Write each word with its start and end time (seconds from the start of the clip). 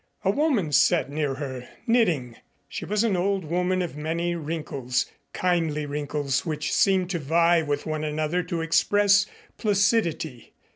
A 0.25 0.31
woman 0.31 0.71
sat 0.71 1.11
near 1.11 1.35
her, 1.35 1.69
knitting. 1.85 2.35
She 2.67 2.85
was 2.85 3.03
an 3.03 3.15
old 3.15 3.45
woman 3.45 3.83
of 3.83 3.95
many 3.95 4.33
wrinkles, 4.35 5.05
kindly 5.31 5.85
wrinkles 5.85 6.43
which 6.43 6.73
seemed 6.73 7.11
to 7.11 7.19
vie 7.19 7.61
with 7.61 7.85
one 7.85 8.03
another 8.03 8.41
to 8.41 8.61
express 8.61 9.27
placidity. 9.59 10.53